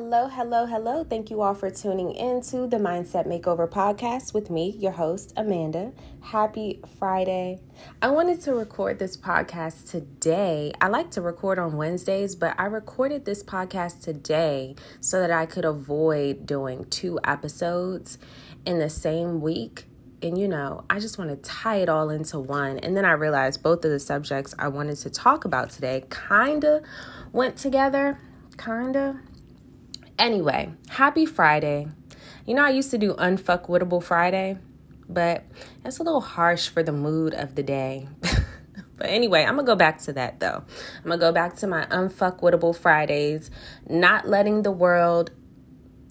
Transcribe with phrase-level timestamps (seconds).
[0.00, 1.02] Hello, hello, hello.
[1.02, 5.32] Thank you all for tuning in to the Mindset Makeover podcast with me, your host,
[5.36, 5.90] Amanda.
[6.20, 7.58] Happy Friday.
[8.00, 10.70] I wanted to record this podcast today.
[10.80, 15.46] I like to record on Wednesdays, but I recorded this podcast today so that I
[15.46, 18.18] could avoid doing two episodes
[18.64, 19.86] in the same week.
[20.22, 22.78] And you know, I just want to tie it all into one.
[22.78, 26.64] And then I realized both of the subjects I wanted to talk about today kind
[26.64, 26.84] of
[27.32, 28.20] went together.
[28.56, 29.16] Kind of
[30.18, 31.86] Anyway, happy Friday.
[32.44, 34.58] You know, I used to do Unfuckwittable Friday,
[35.08, 35.44] but
[35.82, 38.08] that's a little harsh for the mood of the day.
[38.96, 40.64] but anyway, I'm gonna go back to that though.
[40.96, 43.50] I'm gonna go back to my Unfuckwittable Fridays,
[43.88, 45.30] not letting the world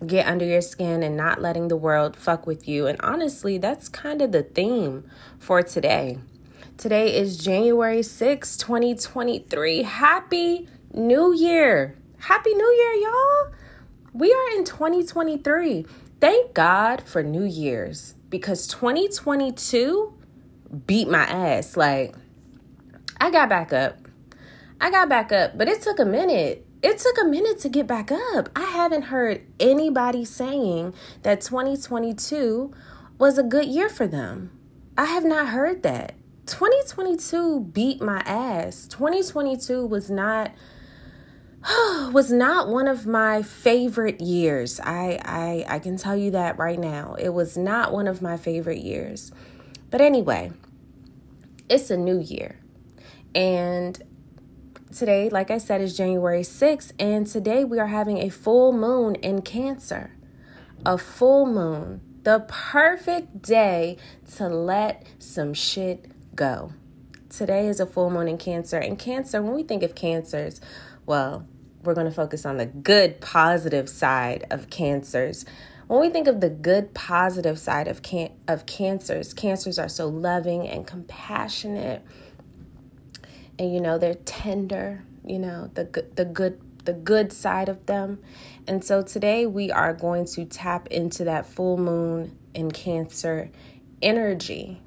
[0.05, 2.87] get under your skin and not letting the world fuck with you.
[2.87, 6.19] And honestly, that's kind of the theme for today.
[6.77, 9.83] Today is January 6, 2023.
[9.83, 11.97] Happy New Year!
[12.19, 13.53] Happy New Year, y'all!
[14.17, 15.85] We are in 2023.
[16.19, 20.11] Thank God for New Year's because 2022
[20.87, 21.77] beat my ass.
[21.77, 22.15] Like,
[23.21, 23.99] I got back up.
[24.81, 26.65] I got back up, but it took a minute.
[26.81, 28.49] It took a minute to get back up.
[28.55, 32.73] I haven't heard anybody saying that 2022
[33.19, 34.51] was a good year for them.
[34.97, 36.13] I have not heard that.
[36.47, 38.87] 2022 beat my ass.
[38.87, 40.51] 2022 was not
[42.11, 44.79] was not one of my favorite years.
[44.79, 47.15] I, I I can tell you that right now.
[47.19, 49.31] It was not one of my favorite years.
[49.89, 50.51] But anyway,
[51.69, 52.59] it's a new year.
[53.33, 54.01] And
[54.95, 59.15] today, like I said, is January 6th, and today we are having a full moon
[59.15, 60.11] in Cancer.
[60.85, 63.97] A full moon, the perfect day
[64.35, 66.05] to let some shit
[66.35, 66.73] go.
[67.29, 70.61] Today is a full moon in Cancer, and Cancer, when we think of cancers,
[71.07, 71.47] well,
[71.83, 75.45] we're going to focus on the good, positive side of cancers.
[75.87, 80.07] When we think of the good, positive side of can- of cancers, cancers are so
[80.07, 82.03] loving and compassionate,
[83.57, 85.03] and you know they're tender.
[85.25, 88.19] You know the good, the good, the good side of them.
[88.67, 93.49] And so today we are going to tap into that full moon in Cancer
[94.01, 94.81] energy,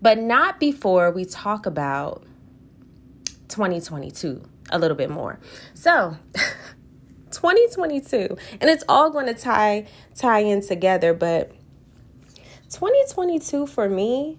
[0.00, 2.22] but not before we talk about
[3.48, 5.38] 2022 a little bit more.
[5.74, 6.16] So,
[7.30, 11.52] 2022, and it's all going to tie tie in together, but
[12.70, 14.38] 2022 for me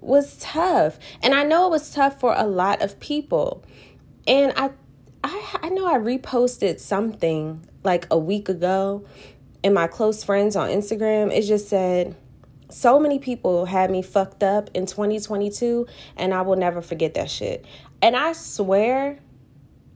[0.00, 0.98] was tough.
[1.22, 3.64] And I know it was tough for a lot of people.
[4.26, 4.70] And I
[5.22, 9.04] I I know I reposted something like a week ago
[9.62, 11.32] and my close friends on Instagram.
[11.32, 12.16] It just said
[12.70, 15.86] so many people had me fucked up in 2022
[16.16, 17.64] and I will never forget that shit.
[18.02, 19.18] And I swear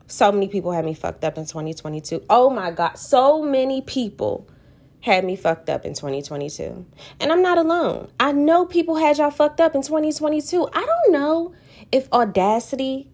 [0.08, 2.24] so many people had me fucked up in 2022.
[2.28, 2.98] Oh my God.
[2.98, 4.48] So many people
[5.00, 6.86] had me fucked up in 2022.
[7.20, 8.10] And I'm not alone.
[8.18, 10.68] I know people had y'all fucked up in 2022.
[10.72, 11.54] I don't know
[11.92, 13.10] if Audacity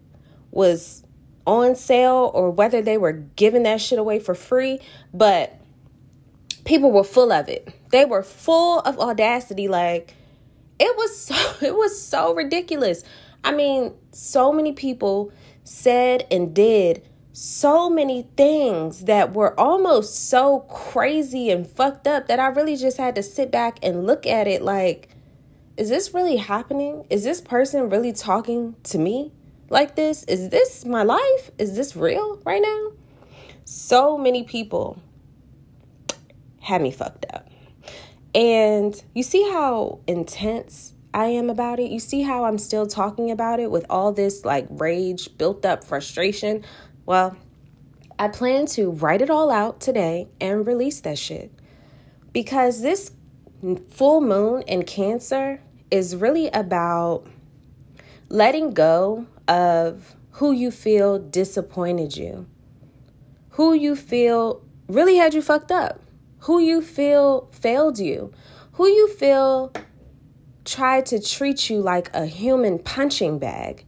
[0.53, 1.05] was
[1.47, 4.79] on sale or whether they were giving that shit away for free,
[5.13, 5.61] but
[6.65, 7.69] people were full of it.
[7.91, 10.15] They were full of Audacity like
[10.79, 13.03] it was so it was so ridiculous.
[13.43, 15.33] I mean, so many people
[15.65, 17.03] said and did
[17.33, 22.97] so many things that were almost so crazy and fucked up that I really just
[22.97, 25.09] had to sit back and look at it like,
[25.77, 27.05] is this really happening?
[27.11, 29.33] Is this person really talking to me
[29.69, 30.23] like this?
[30.25, 31.51] Is this my life?
[31.59, 32.93] Is this real right now?
[33.65, 35.03] So many people
[36.61, 37.49] had me fucked up.
[38.33, 41.93] And you see how intense I am about it.
[41.93, 45.85] You see how I'm still talking about it with all this like rage, built up
[45.85, 46.65] frustration?
[47.07, 47.37] Well,
[48.19, 51.53] I plan to write it all out today and release that shit.
[52.33, 53.13] Because this
[53.91, 57.29] full moon in Cancer is really about
[58.29, 62.47] letting go of who you feel disappointed you,
[63.51, 66.01] who you feel really had you fucked up,
[66.41, 68.33] who you feel failed you,
[68.73, 69.73] who you feel
[70.65, 73.85] tried to treat you like a human punching bag.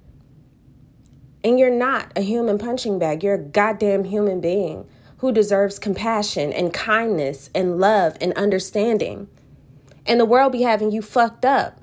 [1.42, 3.22] And you're not a human punching bag.
[3.22, 4.86] You're a goddamn human being
[5.18, 9.28] who deserves compassion and kindness and love and understanding.
[10.04, 11.80] And the world be having you fucked up.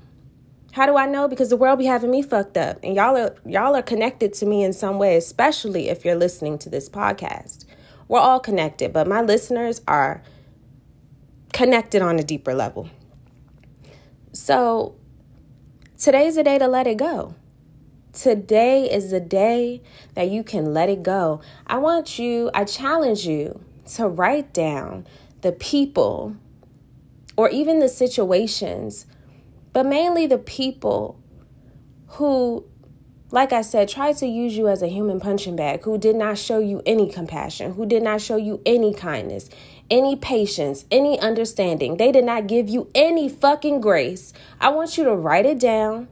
[0.73, 1.27] How do I know?
[1.27, 2.79] Because the world be having me fucked up.
[2.83, 6.57] And y'all are y'all are connected to me in some way, especially if you're listening
[6.59, 7.65] to this podcast.
[8.07, 10.23] We're all connected, but my listeners are
[11.53, 12.89] connected on a deeper level.
[14.33, 14.95] So
[15.97, 17.35] today's the day to let it go.
[18.13, 19.81] Today is the day
[20.15, 21.39] that you can let it go.
[21.68, 23.63] I want you, I challenge you
[23.94, 25.06] to write down
[25.41, 26.35] the people
[27.38, 29.06] or even the situations,
[29.71, 31.19] but mainly the people
[32.07, 32.65] who,
[33.29, 36.38] like I said, tried to use you as a human punching bag, who did not
[36.38, 39.50] show you any compassion, who did not show you any kindness,
[39.89, 41.97] any patience, any understanding.
[41.97, 44.33] They did not give you any fucking grace.
[44.59, 46.07] I want you to write it down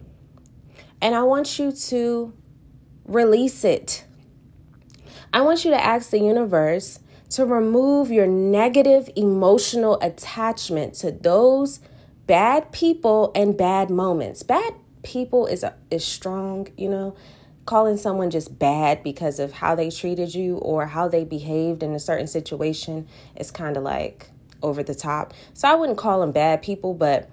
[1.01, 2.33] and I want you to
[3.05, 4.05] release it.
[5.33, 6.99] I want you to ask the universe
[7.31, 11.79] to remove your negative emotional attachment to those
[12.27, 14.43] bad people and bad moments.
[14.43, 17.15] Bad people is a, is strong, you know.
[17.65, 21.93] Calling someone just bad because of how they treated you or how they behaved in
[21.93, 24.29] a certain situation is kind of like
[24.63, 25.33] over the top.
[25.53, 27.29] So I wouldn't call them bad people, but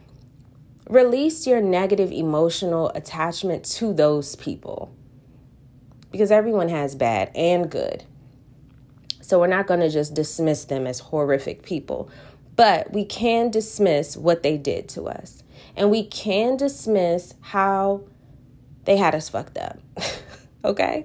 [0.89, 4.93] release your negative emotional attachment to those people
[6.11, 8.05] because everyone has bad and good.
[9.21, 12.11] So we're not going to just dismiss them as horrific people,
[12.57, 15.43] but we can dismiss what they did to us.
[15.77, 18.05] And we can dismiss how
[18.89, 19.79] they had us fucked up.
[20.65, 21.05] okay?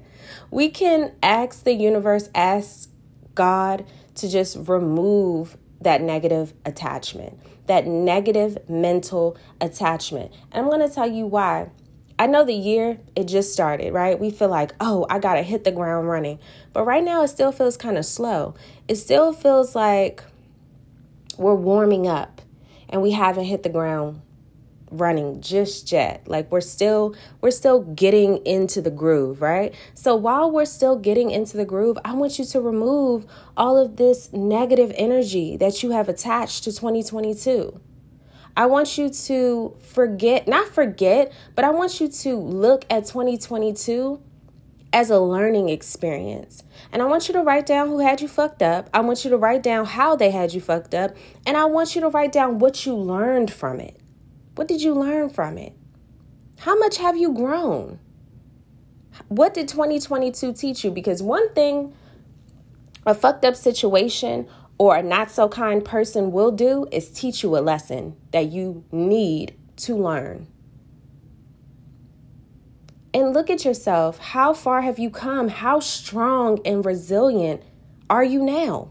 [0.51, 2.89] We can ask the universe, ask
[3.35, 3.85] God
[4.15, 7.37] to just remove that negative attachment,
[7.67, 10.31] that negative mental attachment.
[10.53, 11.71] And I'm going to tell you why.
[12.17, 14.17] I know the year it just started, right?
[14.17, 16.39] We feel like, oh, I got to hit the ground running.
[16.71, 18.55] But right now, it still feels kind of slow.
[18.87, 20.23] It still feels like
[21.37, 22.41] we're warming up
[22.87, 24.21] and we haven't hit the ground
[24.99, 30.51] running just yet like we're still we're still getting into the groove right so while
[30.51, 33.25] we're still getting into the groove i want you to remove
[33.57, 37.79] all of this negative energy that you have attached to 2022
[38.55, 44.21] I want you to forget, not forget, but I want you to look at 2022
[44.93, 46.63] as a learning experience.
[46.91, 48.89] And I want you to write down who had you fucked up.
[48.93, 51.15] I want you to write down how they had you fucked up.
[51.47, 53.99] And I want you to write down what you learned from it.
[54.55, 55.73] What did you learn from it?
[56.59, 57.99] How much have you grown?
[59.27, 60.91] What did 2022 teach you?
[60.91, 61.93] Because one thing
[63.05, 64.47] a fucked up situation
[64.77, 68.83] or a not so kind person will do is teach you a lesson that you
[68.91, 70.47] need to learn.
[73.13, 74.17] And look at yourself.
[74.17, 75.49] How far have you come?
[75.49, 77.61] How strong and resilient
[78.09, 78.89] are you now?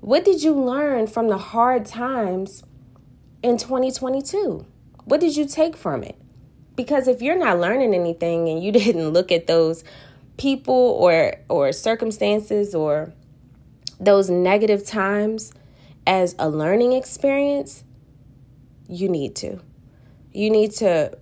[0.00, 2.62] What did you learn from the hard times
[3.42, 4.66] in 2022?
[5.04, 6.16] What did you take from it?
[6.76, 9.84] Because if you're not learning anything and you didn't look at those
[10.36, 13.12] people or or circumstances or
[13.98, 15.52] those negative times
[16.06, 17.84] as a learning experience,
[18.88, 19.60] you need to.
[20.32, 21.16] You need to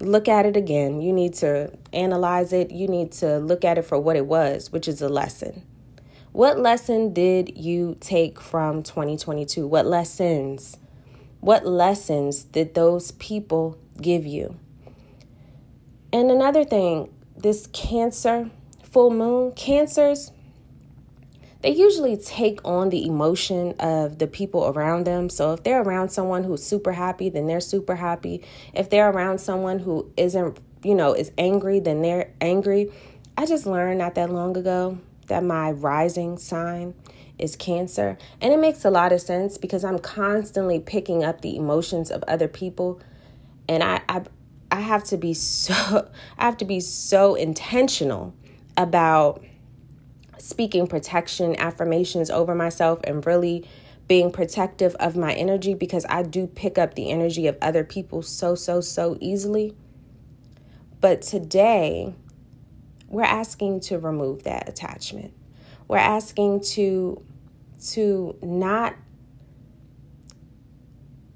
[0.00, 1.00] look at it again.
[1.00, 2.70] You need to analyze it.
[2.70, 5.64] You need to look at it for what it was, which is a lesson.
[6.32, 9.66] What lesson did you take from 2022?
[9.66, 10.76] What lessons?
[11.40, 14.56] What lessons did those people give you?
[16.12, 18.50] And another thing, this Cancer
[18.82, 20.32] full moon, Cancers,
[21.60, 25.28] they usually take on the emotion of the people around them.
[25.28, 28.44] So if they're around someone who's super happy, then they're super happy.
[28.74, 32.92] If they're around someone who isn't, you know, is angry, then they're angry.
[33.36, 36.94] I just learned not that long ago that my rising sign
[37.38, 38.18] is Cancer.
[38.40, 42.22] And it makes a lot of sense because I'm constantly picking up the emotions of
[42.24, 43.00] other people.
[43.68, 44.22] And I, I
[44.70, 48.34] I have to be so I have to be so intentional
[48.76, 49.44] about
[50.38, 53.68] speaking protection affirmations over myself and really
[54.06, 58.22] being protective of my energy because I do pick up the energy of other people
[58.22, 59.74] so so so easily.
[61.00, 62.14] But today
[63.08, 65.32] we're asking to remove that attachment.
[65.86, 67.22] We're asking to
[67.78, 68.94] to not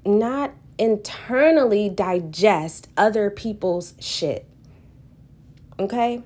[0.05, 4.47] not internally digest other people's shit.
[5.79, 6.21] Okay?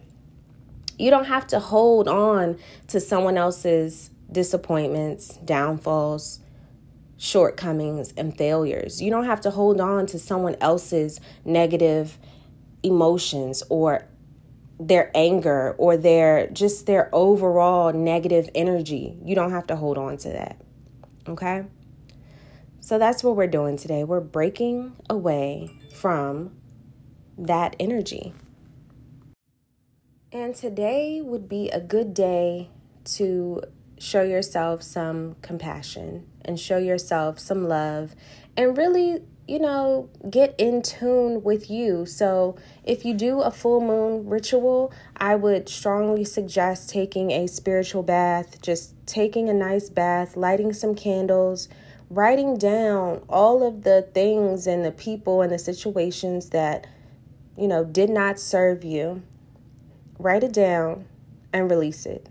[0.98, 2.58] You don't have to hold on
[2.88, 6.40] to someone else's disappointments, downfalls,
[7.18, 9.02] shortcomings, and failures.
[9.02, 12.18] You don't have to hold on to someone else's negative
[12.84, 14.06] emotions or
[14.80, 19.18] their anger or their just their overall negative energy.
[19.24, 20.62] You don't have to hold on to that.
[21.28, 21.66] Okay?
[22.80, 24.04] So that's what we're doing today.
[24.04, 26.56] We're breaking away from
[27.38, 28.34] that energy.
[30.32, 32.70] And today would be a good day
[33.16, 33.62] to
[34.00, 38.16] show yourself some compassion and show yourself some love
[38.56, 42.06] and really you know, get in tune with you.
[42.06, 48.04] So, if you do a full moon ritual, I would strongly suggest taking a spiritual
[48.04, 51.70] bath, just taking a nice bath, lighting some candles,
[52.10, 56.86] writing down all of the things and the people and the situations that,
[57.58, 59.24] you know, did not serve you.
[60.20, 61.06] Write it down
[61.54, 62.27] and release it.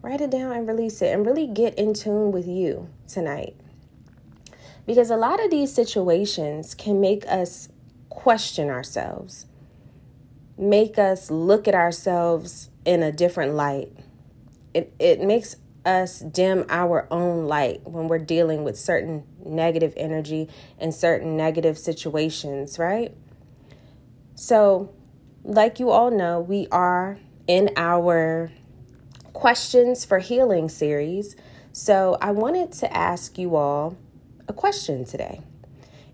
[0.00, 3.56] Write it down and release it and really get in tune with you tonight.
[4.86, 7.68] Because a lot of these situations can make us
[8.10, 9.46] question ourselves,
[10.58, 13.90] make us look at ourselves in a different light.
[14.74, 20.48] It, it makes us dim our own light when we're dealing with certain negative energy
[20.78, 23.14] and certain negative situations, right?
[24.34, 24.92] So,
[25.42, 28.50] like you all know, we are in our
[29.32, 31.36] questions for healing series.
[31.72, 33.96] So, I wanted to ask you all
[34.48, 35.40] a question today.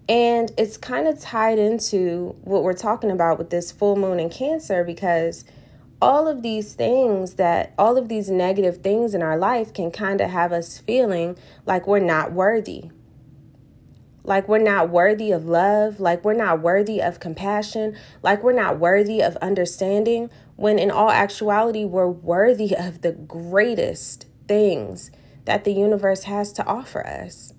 [0.09, 4.29] And it's kind of tied into what we're talking about with this full moon in
[4.29, 5.45] Cancer because
[6.03, 10.21] all of these things that all of these negative things in our life can kind
[10.21, 12.91] of have us feeling like we're not worthy.
[14.25, 18.79] Like we're not worthy of love, like we're not worthy of compassion, like we're not
[18.79, 25.11] worthy of understanding, when in all actuality, we're worthy of the greatest things
[25.47, 27.55] that the universe has to offer us.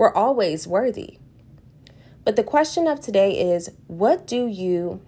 [0.00, 1.18] We're always worthy.
[2.24, 5.02] But the question of today is what do you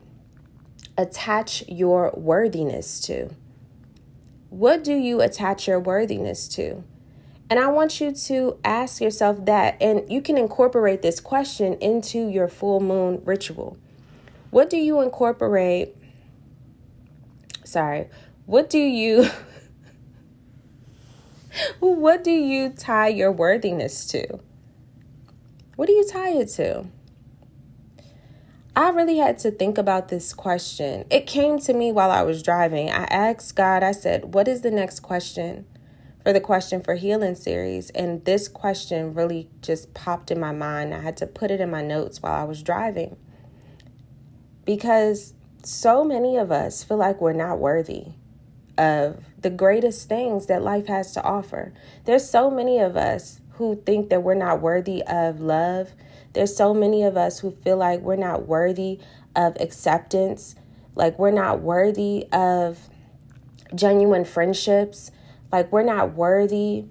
[0.98, 3.30] attach your worthiness to?
[4.50, 6.84] What do you attach your worthiness to?
[7.48, 12.28] And I want you to ask yourself that, and you can incorporate this question into
[12.28, 13.78] your full moon ritual.
[14.50, 15.96] What do you incorporate?
[17.64, 18.10] Sorry,
[18.44, 19.30] what do you.
[21.80, 24.38] what do you tie your worthiness to?
[25.82, 26.84] What do you it to?
[28.76, 31.04] I really had to think about this question.
[31.10, 32.88] It came to me while I was driving.
[32.88, 35.66] I asked God, I said, What is the next question
[36.22, 37.90] for the question for healing series?
[37.90, 40.94] And this question really just popped in my mind.
[40.94, 43.16] I had to put it in my notes while I was driving
[44.64, 45.34] because
[45.64, 48.12] so many of us feel like we're not worthy
[48.78, 51.72] of the greatest things that life has to offer.
[52.04, 55.92] There's so many of us who think that we're not worthy of love.
[56.32, 58.98] There's so many of us who feel like we're not worthy
[59.36, 60.54] of acceptance,
[60.94, 62.88] like we're not worthy of
[63.74, 65.10] genuine friendships,
[65.50, 66.86] like we're not worthy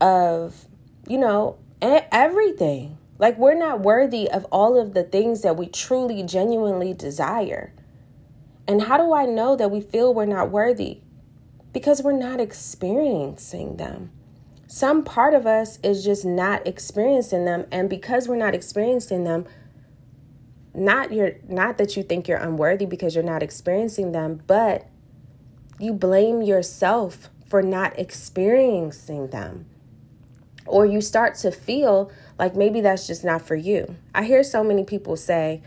[0.00, 0.66] of,
[1.06, 2.96] you know, everything.
[3.18, 7.74] Like we're not worthy of all of the things that we truly, genuinely desire.
[8.66, 11.00] And how do I know that we feel we're not worthy?
[11.72, 14.12] Because we're not experiencing them
[14.72, 17.66] some part of us is just not experiencing them.
[17.72, 19.46] And because we're not experiencing them
[20.72, 24.86] not you're not that you think you're unworthy because you're not experiencing them but
[25.80, 29.66] you blame yourself for not experiencing them.
[30.66, 33.96] Or you start to feel like maybe that's just not for you.
[34.14, 35.62] I hear so many people say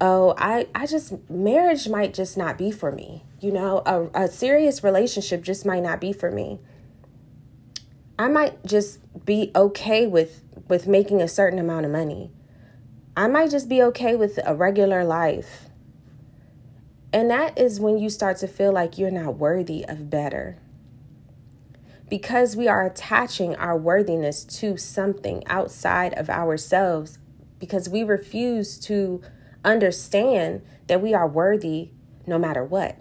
[0.00, 3.22] oh i i just marriage might just not be for me.
[3.38, 6.58] You know a, a serious relationship just might not be for me
[8.18, 12.30] I might just be okay with with making a certain amount of money.
[13.16, 15.68] I might just be okay with a regular life.
[17.12, 20.58] And that is when you start to feel like you're not worthy of better.
[22.08, 27.18] Because we are attaching our worthiness to something outside of ourselves
[27.58, 29.22] because we refuse to
[29.64, 31.90] understand that we are worthy
[32.26, 33.00] no matter what.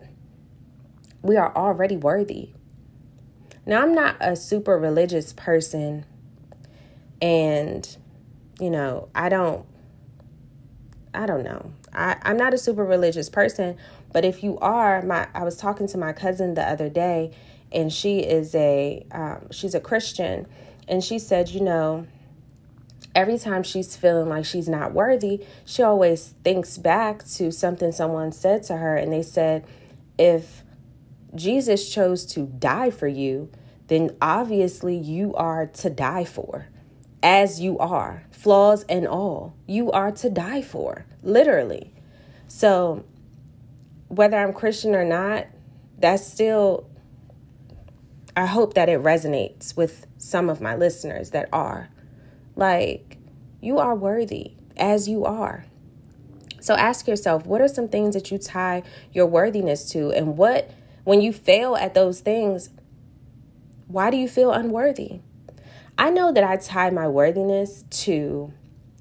[1.22, 2.55] We are already worthy.
[3.66, 6.06] Now, I'm not a super religious person,
[7.22, 7.98] and
[8.60, 9.66] you know, I don't,
[11.14, 11.72] I don't know.
[11.94, 13.78] I, I'm not a super religious person,
[14.14, 17.32] but if you are, my I was talking to my cousin the other day,
[17.72, 20.48] and she is a um, she's a Christian,
[20.88, 22.06] and she said, you know,
[23.16, 28.32] every time she's feeling like she's not worthy, she always thinks back to something someone
[28.32, 29.66] said to her, and they said,
[30.20, 30.64] if
[31.36, 33.52] Jesus chose to die for you,
[33.88, 36.68] then obviously you are to die for.
[37.22, 41.92] As you are, flaws and all, you are to die for, literally.
[42.48, 43.04] So,
[44.08, 45.48] whether I'm Christian or not,
[45.98, 46.88] that's still,
[48.36, 51.90] I hope that it resonates with some of my listeners that are.
[52.56, 53.18] Like,
[53.62, 55.66] you are worthy as you are.
[56.62, 60.12] So ask yourself, what are some things that you tie your worthiness to?
[60.12, 60.72] And what,
[61.06, 62.70] when you fail at those things,
[63.88, 65.22] why do you feel unworthy?
[65.98, 68.52] I know that I tie my worthiness to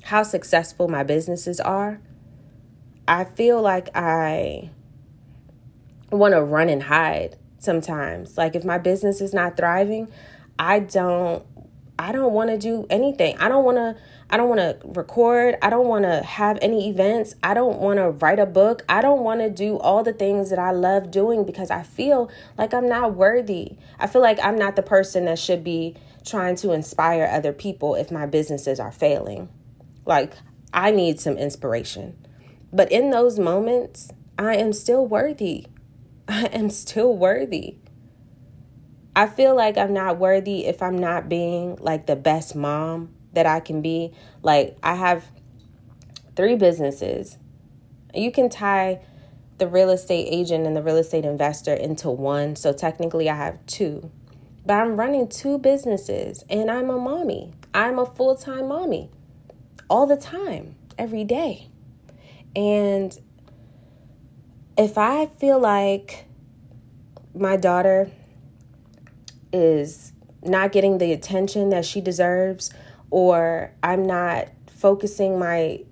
[0.04, 2.00] how successful my businesses are,
[3.08, 4.70] I feel like I
[6.10, 8.36] want to run and hide sometimes.
[8.36, 10.08] Like if my business is not thriving,
[10.58, 11.44] I don't
[11.98, 13.38] I don't want to do anything.
[13.38, 13.96] I don't want to
[14.30, 15.56] I don't want to record.
[15.62, 17.36] I don't want to have any events.
[17.42, 18.82] I don't want to write a book.
[18.88, 22.30] I don't want to do all the things that I love doing because I feel
[22.58, 23.76] like I'm not worthy.
[23.98, 27.94] I feel like I'm not the person that should be trying to inspire other people
[27.94, 29.48] if my businesses are failing.
[30.04, 30.32] Like
[30.72, 32.16] I need some inspiration.
[32.72, 35.66] But in those moments, I am still worthy.
[36.28, 37.76] I am still worthy.
[39.16, 43.46] I feel like I'm not worthy if I'm not being like the best mom that
[43.46, 44.12] I can be.
[44.42, 45.24] Like, I have
[46.34, 47.38] three businesses.
[48.12, 49.00] You can tie
[49.58, 52.56] the real estate agent and the real estate investor into one.
[52.56, 54.10] So, technically, I have two.
[54.66, 57.52] But I'm running two businesses and I'm a mommy.
[57.72, 59.10] I'm a full time mommy
[59.90, 61.68] all the time, every day.
[62.56, 63.16] And
[64.78, 66.24] if I feel like
[67.34, 68.10] my daughter
[69.54, 72.70] is not getting the attention that she deserves,
[73.10, 75.84] or I'm not focusing my,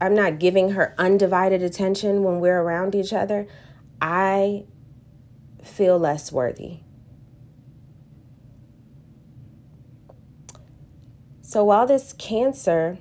[0.00, 3.46] I'm not giving her undivided attention when we're around each other,
[4.00, 4.64] I
[5.62, 6.80] feel less worthy.
[11.40, 12.98] So while this Cancer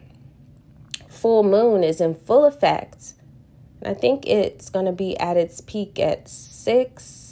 [1.10, 3.14] full moon is in full effect,
[3.84, 7.31] I think it's going to be at its peak at 6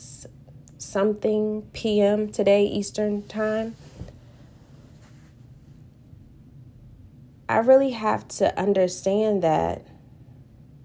[0.89, 2.31] something p.m.
[2.31, 3.75] today, Eastern Time.
[7.47, 9.85] I really have to understand that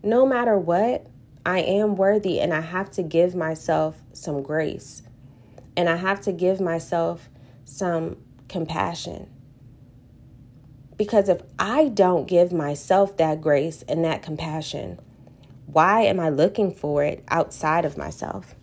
[0.03, 1.07] no matter what,
[1.47, 5.03] I am worthy and I have to give myself some grace.
[5.77, 7.29] And I have to give myself
[7.65, 8.17] some
[8.49, 9.29] compassion.
[10.97, 15.01] Because if I don't give myself that grace and that compassion,
[15.67, 18.55] why am I looking for it outside of myself?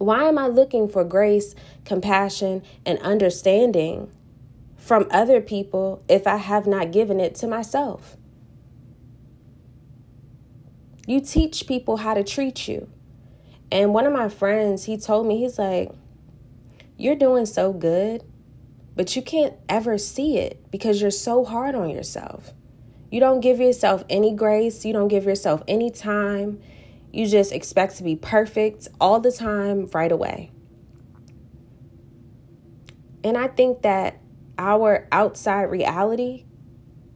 [0.00, 4.10] Why am I looking for grace, compassion, and understanding
[4.78, 8.16] from other people if I have not given it to myself?
[11.06, 12.88] You teach people how to treat you.
[13.70, 15.90] And one of my friends, he told me, he's like,
[16.96, 18.24] You're doing so good,
[18.96, 22.54] but you can't ever see it because you're so hard on yourself.
[23.10, 26.62] You don't give yourself any grace, you don't give yourself any time.
[27.12, 30.52] You just expect to be perfect all the time, right away.
[33.24, 34.20] And I think that
[34.58, 36.44] our outside reality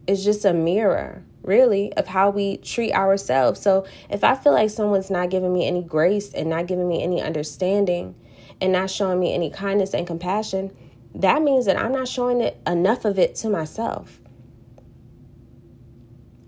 [0.07, 3.61] is just a mirror, really, of how we treat ourselves.
[3.61, 7.03] So if I feel like someone's not giving me any grace and not giving me
[7.03, 8.15] any understanding
[8.61, 10.77] and not showing me any kindness and compassion,
[11.15, 14.21] that means that I'm not showing it enough of it to myself.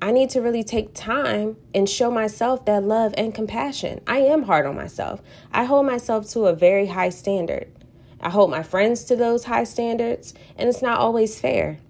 [0.07, 4.01] I need to really take time and show myself that love and compassion.
[4.07, 5.21] I am hard on myself.
[5.51, 7.73] I hold myself to a very high standard.
[8.21, 11.81] I hold my friends to those high standards, and it's not always fair.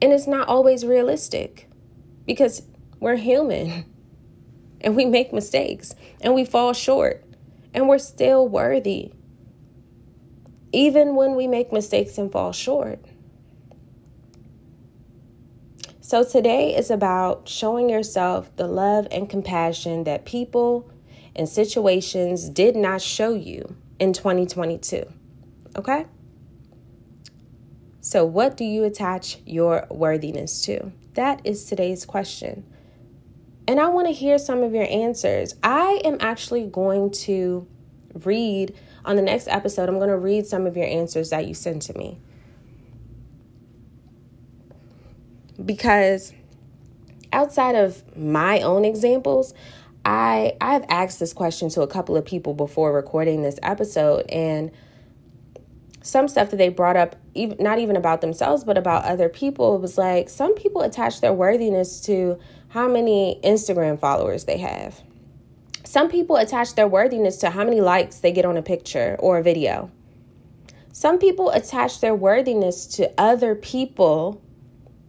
[0.00, 1.68] And it's not always realistic
[2.24, 2.62] because
[3.00, 3.84] we're human
[4.80, 7.22] and we make mistakes and we fall short
[7.74, 9.12] and we're still worthy,
[10.72, 13.04] even when we make mistakes and fall short.
[16.06, 20.86] So today is about showing yourself the love and compassion that people
[21.34, 25.10] and situations did not show you in 2022.
[25.76, 26.04] Okay?
[28.02, 30.92] So, what do you attach your worthiness to?
[31.14, 32.66] That is today's question.
[33.66, 35.54] And I want to hear some of your answers.
[35.62, 37.66] I am actually going to
[38.26, 38.74] read
[39.06, 41.80] on the next episode, I'm going to read some of your answers that you sent
[41.82, 42.20] to me.
[45.62, 46.32] Because
[47.32, 49.54] outside of my own examples,
[50.04, 54.70] I I've asked this question to a couple of people before recording this episode and
[56.02, 59.78] some stuff that they brought up even not even about themselves but about other people
[59.78, 62.38] was like some people attach their worthiness to
[62.68, 65.00] how many Instagram followers they have.
[65.84, 69.38] Some people attach their worthiness to how many likes they get on a picture or
[69.38, 69.90] a video.
[70.92, 74.42] Some people attach their worthiness to other people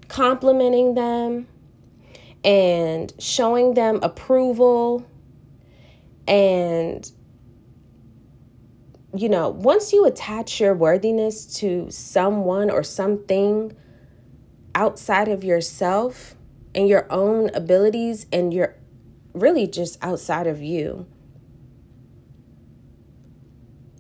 [0.08, 1.48] complimenting them
[2.44, 5.06] and showing them approval.
[6.28, 7.10] And
[9.15, 13.76] you know, once you attach your worthiness to someone or something
[14.74, 16.36] outside of yourself
[16.74, 18.76] and your own abilities, and you're
[19.34, 21.08] really just outside of you,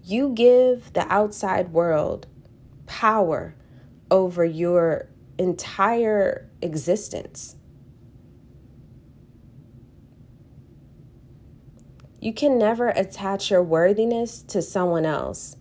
[0.03, 2.27] you give the outside world
[2.85, 3.55] power
[4.11, 7.55] over your entire existence.
[12.19, 15.57] You can never attach your worthiness to someone else.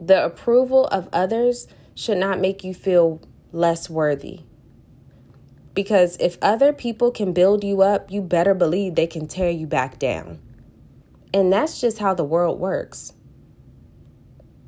[0.00, 3.20] The approval of others should not make you feel
[3.52, 4.40] less worthy.
[5.74, 9.66] Because if other people can build you up, you better believe they can tear you
[9.66, 10.40] back down.
[11.32, 13.12] And that's just how the world works.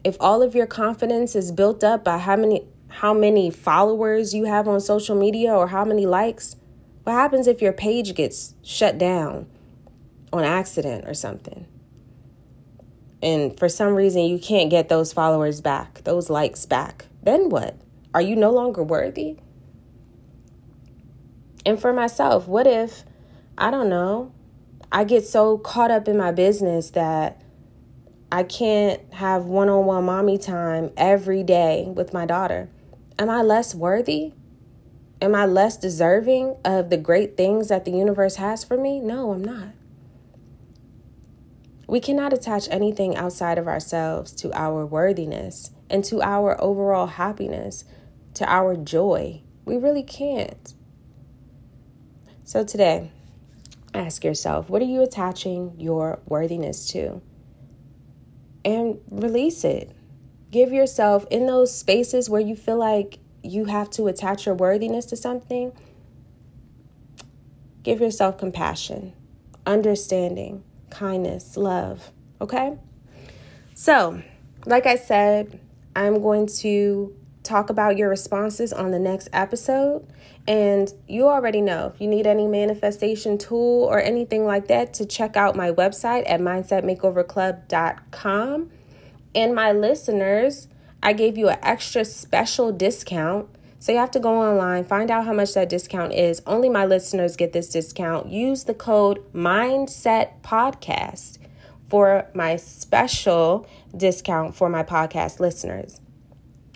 [0.04, 4.44] If all of your confidence is built up by how many how many followers you
[4.44, 6.54] have on social media or how many likes,
[7.02, 9.46] what happens if your page gets shut down
[10.32, 11.66] on accident or something?
[13.20, 17.06] And for some reason, you can't get those followers back, those likes back.
[17.22, 17.74] Then what?
[18.12, 19.38] Are you no longer worthy?
[21.66, 23.04] And for myself, what if,
[23.56, 24.30] I don't know,
[24.92, 27.40] I get so caught up in my business that
[28.30, 32.68] I can't have one on one mommy time every day with my daughter?
[33.18, 34.32] Am I less worthy?
[35.20, 39.00] Am I less deserving of the great things that the universe has for me?
[39.00, 39.68] No, I'm not.
[41.86, 47.84] We cannot attach anything outside of ourselves to our worthiness and to our overall happiness,
[48.34, 49.42] to our joy.
[49.64, 50.74] We really can't.
[52.42, 53.12] So today,
[53.94, 57.22] ask yourself what are you attaching your worthiness to?
[58.64, 59.90] And release it.
[60.50, 65.04] Give yourself in those spaces where you feel like you have to attach your worthiness
[65.06, 65.72] to something,
[67.82, 69.12] give yourself compassion,
[69.66, 72.10] understanding, kindness, love.
[72.40, 72.78] Okay?
[73.74, 74.22] So,
[74.64, 75.60] like I said,
[75.94, 80.04] I'm going to talk about your responses on the next episode.
[80.48, 85.06] And you already know if you need any manifestation tool or anything like that, to
[85.06, 88.70] check out my website at mindsetmakeoverclub.com.
[89.34, 90.68] And my listeners,
[91.02, 93.48] I gave you an extra special discount.
[93.78, 96.40] So you have to go online, find out how much that discount is.
[96.46, 98.30] Only my listeners get this discount.
[98.30, 101.38] Use the code Mindset Podcast
[101.88, 106.00] for my special discount for my podcast listeners.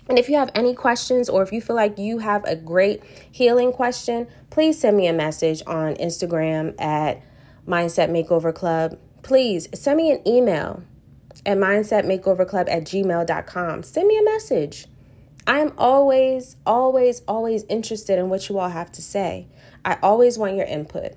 [0.09, 3.03] And if you have any questions or if you feel like you have a great
[3.31, 7.21] healing question, please send me a message on Instagram at
[7.67, 8.97] Mindset Makeover Club.
[9.21, 10.81] Please send me an email
[11.45, 13.83] at mindsetmakeoverclub at gmail.com.
[13.83, 14.87] Send me a message.
[15.45, 19.47] I am always, always, always interested in what you all have to say.
[19.85, 21.13] I always want your input.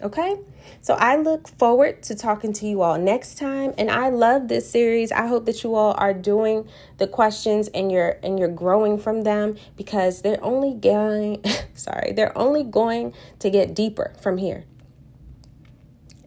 [0.00, 0.36] Okay?
[0.80, 4.70] So I look forward to talking to you all next time and I love this
[4.70, 5.10] series.
[5.10, 9.22] I hope that you all are doing the questions and you're and you're growing from
[9.22, 14.64] them because they're only going sorry, they're only going to get deeper from here.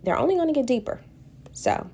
[0.04, 1.02] They're only going to get deeper.
[1.54, 1.90] So,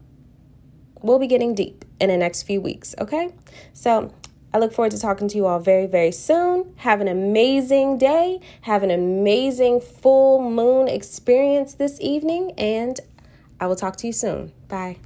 [1.01, 3.33] we'll be getting deep in the next few weeks, okay?
[3.73, 4.13] So
[4.57, 6.73] I look forward to talking to you all very, very soon.
[6.77, 8.39] Have an amazing day.
[8.61, 12.99] Have an amazing full moon experience this evening, and
[13.59, 14.51] I will talk to you soon.
[14.67, 14.97] Bye.